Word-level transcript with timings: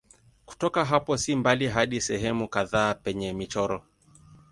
Kutoka 0.45 0.85
hapo 0.85 1.17
si 1.17 1.35
mbali 1.35 1.67
hadi 1.67 2.01
sehemu 2.01 2.47
kadhaa 2.47 2.93
penye 2.93 3.33
michoro. 3.33 3.83